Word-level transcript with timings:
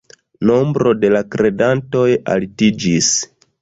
Nombro 0.49 0.95
de 1.03 1.13
la 1.17 1.23
kredantoj 1.37 2.09
altiĝis. 2.37 3.17